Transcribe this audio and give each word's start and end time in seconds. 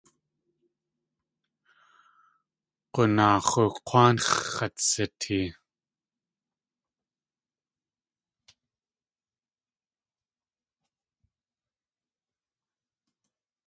G̲unaax̲oo 2.93 3.67
K̲wáanx̲ 3.85 4.29
x̲at 4.53 4.75
sitee. 4.89 5.47